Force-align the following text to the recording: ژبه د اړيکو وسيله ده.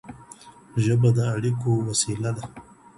ژبه 0.83 1.09
د 1.17 1.19
اړيکو 1.35 1.71
وسيله 1.87 2.31
ده. 2.37 2.45